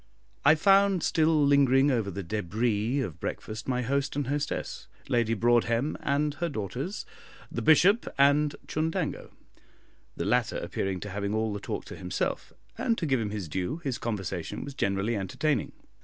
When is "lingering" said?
1.45-1.91